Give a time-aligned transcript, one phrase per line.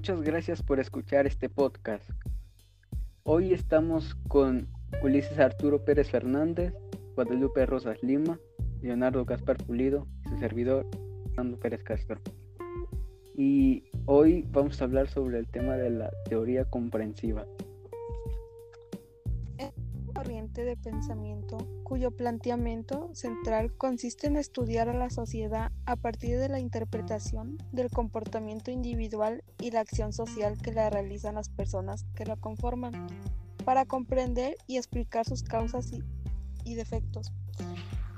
[0.00, 2.08] Muchas gracias por escuchar este podcast.
[3.22, 4.66] Hoy estamos con
[5.02, 6.72] Ulises Arturo Pérez Fernández,
[7.16, 8.40] Guadalupe Rosas Lima,
[8.80, 10.86] Leonardo Gaspar Pulido y su servidor,
[11.26, 12.18] Fernando Pérez Castro.
[13.36, 17.44] Y hoy vamos a hablar sobre el tema de la teoría comprensiva
[20.52, 26.58] de pensamiento cuyo planteamiento central consiste en estudiar a la sociedad a partir de la
[26.58, 32.36] interpretación del comportamiento individual y la acción social que la realizan las personas que la
[32.36, 33.08] conforman,
[33.64, 35.92] para comprender y explicar sus causas
[36.64, 37.32] y, defectos.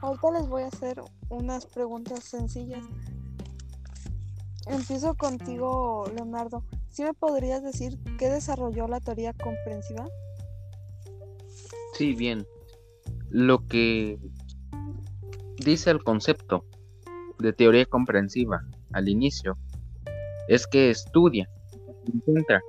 [0.00, 2.84] Ahorita les voy a hacer unas preguntas sencillas.
[4.66, 6.64] Empiezo contigo, Leonardo.
[6.90, 10.08] ¿Sí me podrías decir qué desarrolló la teoría comprensiva?
[12.00, 12.46] Sí, bien.
[13.28, 14.18] Lo que
[15.58, 16.64] dice el concepto
[17.38, 19.58] de teoría comprensiva al inicio
[20.48, 21.46] es que estudia,
[22.10, 22.62] encuentra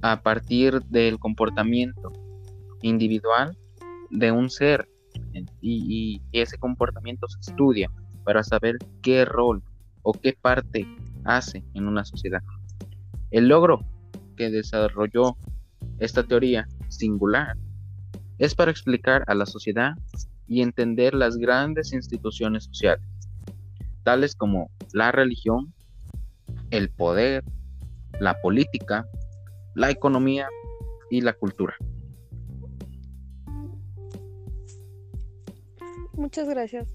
[0.00, 2.10] a partir del comportamiento
[2.80, 3.54] individual
[4.08, 4.88] de un ser
[5.60, 7.90] y, y, ese comportamiento se estudia
[8.24, 9.62] para saber qué rol
[10.00, 10.86] o qué parte
[11.24, 12.40] hace en una sociedad.
[13.30, 13.80] El logro
[14.34, 15.36] que desarrolló
[15.98, 17.54] esta teoría singular
[18.38, 19.94] es para explicar a la sociedad
[20.46, 23.04] y entender las grandes instituciones sociales,
[24.04, 25.74] tales como la religión,
[26.70, 27.44] el poder,
[28.20, 29.06] la política,
[29.74, 30.48] la economía
[31.10, 31.74] y la cultura.
[36.14, 36.94] Muchas gracias.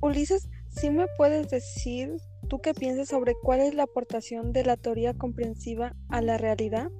[0.00, 2.10] Ulises, ¿sí me puedes decir
[2.48, 6.90] tú qué piensas sobre cuál es la aportación de la teoría comprensiva a la realidad?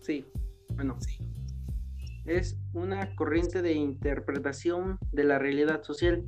[0.00, 0.24] Sí,
[0.76, 0.96] bueno.
[2.24, 6.24] Es una corriente de interpretación de la realidad social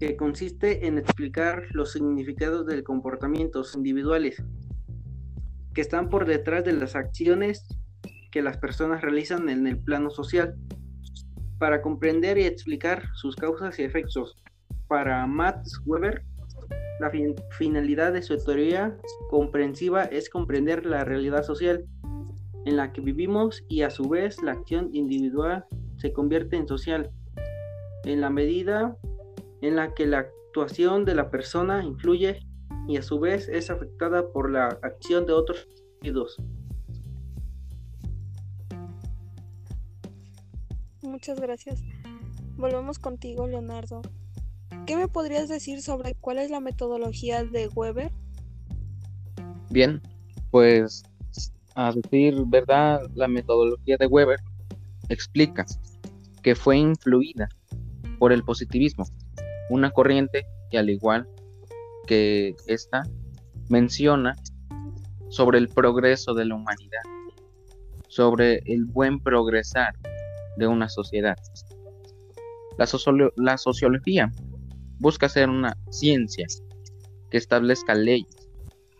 [0.00, 4.42] que consiste en explicar los significados de comportamientos individuales
[5.74, 7.66] que están por detrás de las acciones
[8.30, 10.56] que las personas realizan en el plano social
[11.58, 14.36] para comprender y explicar sus causas y efectos.
[14.86, 16.24] Para Max Weber,
[17.00, 17.10] la
[17.50, 18.96] finalidad de su teoría
[19.30, 21.84] comprensiva es comprender la realidad social
[22.68, 25.64] en la que vivimos y a su vez la acción individual
[25.96, 27.10] se convierte en social,
[28.04, 28.94] en la medida
[29.62, 32.40] en la que la actuación de la persona influye
[32.86, 36.36] y a su vez es afectada por la acción de otros individuos.
[41.02, 41.82] Muchas gracias.
[42.58, 44.02] Volvemos contigo, Leonardo.
[44.84, 48.12] ¿Qué me podrías decir sobre cuál es la metodología de Weber?
[49.70, 50.02] Bien,
[50.50, 51.02] pues
[51.78, 54.40] a decir verdad, la metodología de Weber
[55.08, 55.64] explica
[56.42, 57.48] que fue influida
[58.18, 59.04] por el positivismo,
[59.70, 61.28] una corriente que al igual
[62.08, 63.04] que esta
[63.68, 64.34] menciona
[65.28, 67.02] sobre el progreso de la humanidad,
[68.08, 69.94] sobre el buen progresar
[70.56, 71.36] de una sociedad.
[72.76, 74.32] La, sociología
[74.98, 76.48] busca ser una ciencia
[77.30, 78.48] que establezca leyes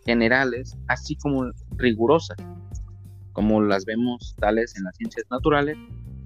[0.05, 2.37] generales, así como rigurosas,
[3.33, 5.77] como las vemos tales en las ciencias naturales,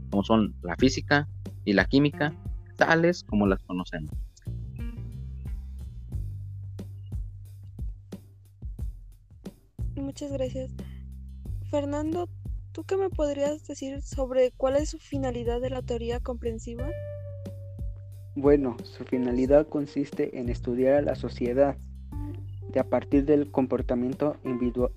[0.10, 1.28] como son la física
[1.66, 2.34] y la química,
[2.78, 4.12] tales como las conocemos.
[9.96, 10.72] Muchas gracias.
[11.70, 12.30] Fernando,
[12.72, 16.90] ¿tú qué me podrías decir sobre cuál es su finalidad de la teoría comprensiva?
[18.36, 21.78] Bueno, su finalidad consiste en estudiar a la sociedad
[22.72, 24.38] de a partir del comportamiento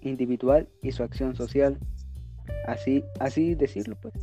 [0.01, 1.79] individual y su acción social
[2.67, 4.15] Así, así decirlo, pues.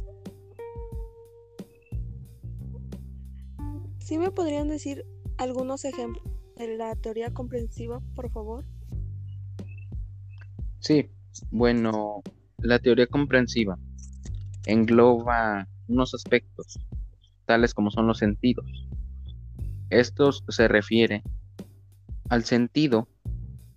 [4.00, 5.06] ¿Sí me podrían decir
[5.38, 6.24] algunos ejemplos
[6.58, 8.66] de la teoría comprensiva, por favor?
[10.80, 11.10] Sí,
[11.52, 12.22] bueno,
[12.58, 13.78] la teoría comprensiva
[14.66, 16.80] engloba unos aspectos,
[17.46, 18.66] tales como son los sentidos.
[19.90, 21.24] Estos se refiere
[22.30, 23.08] al sentido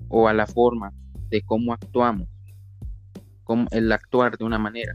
[0.09, 0.93] o a la forma
[1.29, 2.29] de cómo actuamos
[3.47, 4.93] como el actuar de una manera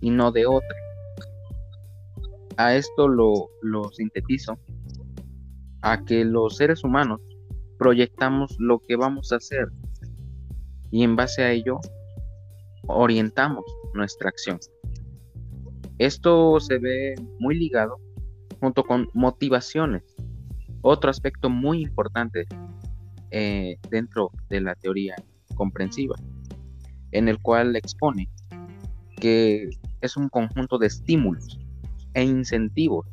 [0.00, 0.76] y no de otra.
[2.56, 3.48] A esto lo,
[3.92, 4.58] sintetizo
[5.82, 7.20] a que los seres humanos
[7.78, 9.68] proyectamos lo que vamos a hacer
[10.90, 11.80] y en base a ello
[12.86, 14.58] orientamos nuestra acción.
[15.98, 17.96] Esto se ve muy ligado
[18.60, 20.02] junto con motivaciones,
[20.82, 22.46] otro aspecto muy importante
[23.30, 25.14] eh, dentro de la teoría
[25.54, 26.16] comprensiva
[27.12, 28.28] en el cual expone
[29.20, 29.70] que
[30.00, 31.58] es un conjunto de estímulos
[32.14, 33.06] e incentivos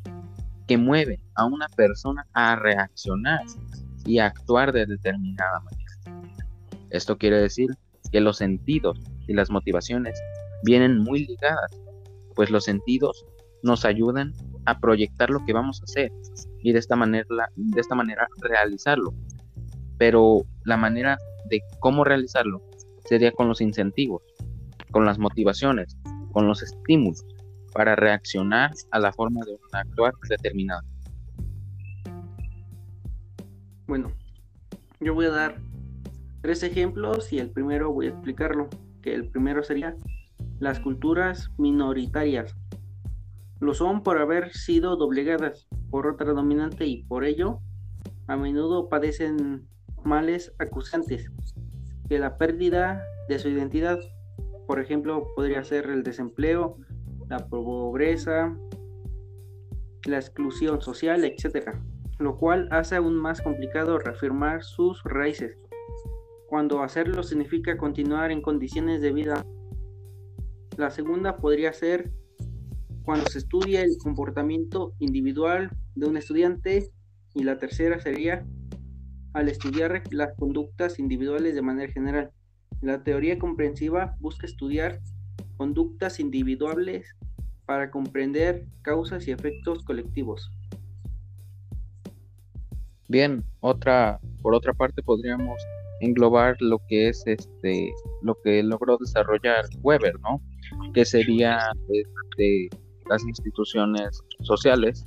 [0.66, 3.40] que mueven a una persona a reaccionar
[4.04, 6.22] y actuar de determinada manera.
[6.90, 7.70] Esto quiere decir
[8.10, 10.20] que los sentidos y las motivaciones
[10.62, 11.70] vienen muy ligadas,
[12.34, 13.26] pues los sentidos
[13.62, 14.32] nos ayudan
[14.64, 16.12] a proyectar lo que vamos a hacer
[16.62, 17.26] y de esta manera,
[17.56, 19.14] de esta manera realizarlo.
[19.98, 22.62] Pero la manera de cómo realizarlo
[23.06, 24.22] sería con los incentivos,
[24.90, 25.96] con las motivaciones,
[26.32, 27.24] con los estímulos
[27.72, 30.82] para reaccionar a la forma de actuar determinada.
[33.86, 34.12] Bueno,
[35.00, 35.60] yo voy a dar
[36.40, 38.68] tres ejemplos y el primero voy a explicarlo,
[39.02, 39.94] que el primero sería
[40.58, 42.56] las culturas minoritarias.
[43.60, 47.60] Lo son por haber sido doblegadas por otra dominante y por ello
[48.26, 49.68] a menudo padecen
[50.02, 51.30] males acusantes,
[52.08, 53.98] que la pérdida de su identidad,
[54.66, 56.78] por ejemplo, podría ser el desempleo,
[57.28, 58.56] la pobreza,
[60.04, 61.70] la exclusión social, etc.
[62.18, 65.58] Lo cual hace aún más complicado reafirmar sus raíces,
[66.48, 69.44] cuando hacerlo significa continuar en condiciones de vida.
[70.76, 72.12] La segunda podría ser
[73.02, 76.90] cuando se estudia el comportamiento individual de un estudiante
[77.34, 78.46] y la tercera sería
[79.36, 82.30] al estudiar las conductas individuales de manera general.
[82.80, 85.00] La teoría comprensiva busca estudiar
[85.58, 87.14] conductas individuales
[87.66, 90.50] para comprender causas y efectos colectivos.
[93.08, 95.62] Bien, otra, por otra parte podríamos
[96.00, 97.92] englobar lo que es este,
[98.22, 100.40] lo que logró desarrollar Weber, ¿no?
[100.94, 101.58] Que sería
[101.90, 102.70] este,
[103.10, 105.04] las instituciones sociales,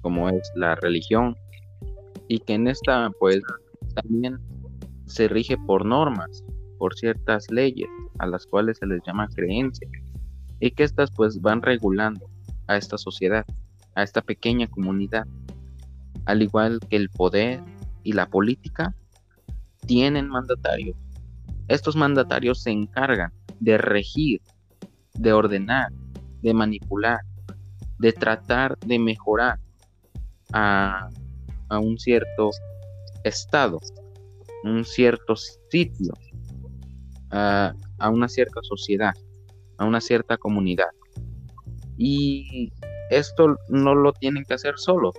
[0.00, 1.36] como es la religión,
[2.28, 3.42] y que en esta pues
[3.94, 4.38] también
[5.06, 6.44] se rige por normas,
[6.78, 7.88] por ciertas leyes
[8.18, 9.90] a las cuales se les llama creencias
[10.60, 12.28] y que estas pues van regulando
[12.66, 13.44] a esta sociedad,
[13.94, 15.26] a esta pequeña comunidad,
[16.24, 17.62] al igual que el poder
[18.02, 18.94] y la política
[19.86, 20.96] tienen mandatarios.
[21.68, 24.40] Estos mandatarios se encargan de regir,
[25.14, 25.92] de ordenar,
[26.42, 27.20] de manipular,
[27.98, 29.58] de tratar de mejorar
[30.52, 31.08] a
[31.68, 32.50] a un cierto
[33.24, 33.78] estado,
[34.64, 36.12] un cierto sitio,
[37.30, 37.74] a,
[38.10, 39.14] una cierta sociedad,
[39.78, 40.90] a una cierta comunidad.
[41.96, 42.72] Y
[43.10, 45.14] esto no lo tienen que hacer solos,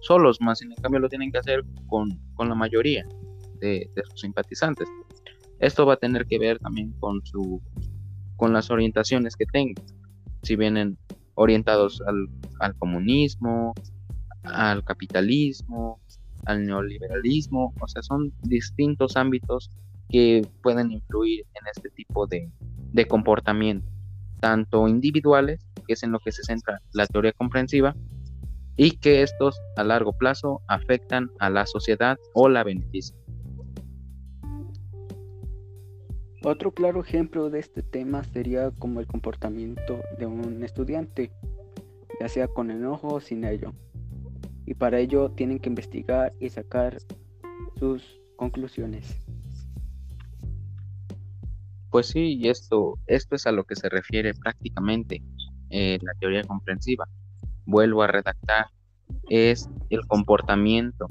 [0.00, 2.08] solos, más en cambio lo tienen que hacer con,
[2.38, 3.06] la mayoría
[3.60, 4.88] de, sus simpatizantes.
[5.60, 7.62] Esto va a tener que ver también con su
[8.36, 9.84] con las orientaciones que tengan.
[10.42, 10.98] Si vienen
[11.34, 13.72] orientados al, al comunismo,
[14.44, 16.00] al capitalismo,
[16.46, 19.70] al neoliberalismo, o sea, son distintos ámbitos
[20.08, 22.50] que pueden influir en este tipo de,
[22.92, 23.86] de comportamiento,
[24.40, 27.94] tanto individuales, que es en lo que se centra la teoría comprensiva,
[28.76, 33.18] y que estos a largo plazo afectan a la sociedad o la benefician.
[36.42, 41.32] Otro claro ejemplo de este tema sería como el comportamiento de un estudiante,
[42.20, 43.72] ya sea con enojo o sin ello
[44.66, 46.98] y para ello tienen que investigar y sacar
[47.78, 49.24] sus conclusiones.
[51.90, 55.22] Pues sí, y esto, es a lo que se refiere prácticamente
[55.70, 57.06] eh, la teoría comprensiva.
[57.66, 58.66] Vuelvo a redactar,
[59.28, 61.06] es el comportamiento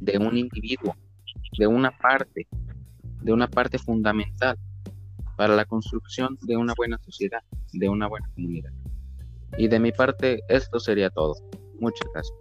[0.00, 0.96] de un individuo,
[1.56, 2.48] de una parte,
[3.22, 4.58] de una parte fundamental
[5.36, 8.72] para la construcción de una buena sociedad, de una buena comunidad.
[9.56, 11.34] Y de mi parte, esto sería todo.
[11.80, 12.34] Muchas gracias.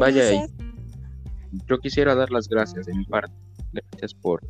[0.00, 0.46] Vaya,
[1.70, 3.32] yo quisiera dar las gracias de mi parte.
[3.72, 4.42] Gracias por,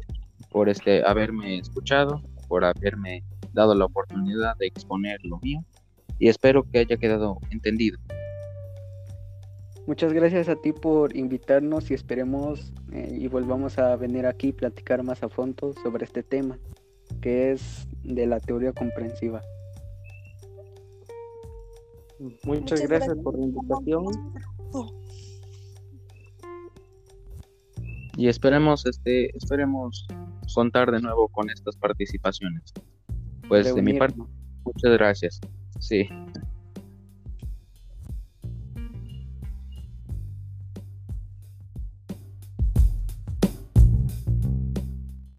[0.51, 3.23] por este, haberme escuchado, por haberme
[3.53, 5.63] dado la oportunidad de exponer lo mío
[6.19, 7.99] y espero que haya quedado entendido.
[9.87, 14.53] Muchas gracias a ti por invitarnos y esperemos eh, y volvamos a venir aquí y
[14.53, 16.59] platicar más a fondo sobre este tema,
[17.21, 19.43] que es de la teoría comprensiva.
[22.45, 24.05] Muchas, gracias, por la invitación.
[28.21, 30.07] Y esperemos este esperemos
[30.55, 32.75] contar de nuevo con estas participaciones.
[33.49, 34.19] Pues de mi parte
[34.63, 35.41] muchas gracias.
[35.79, 36.07] Sí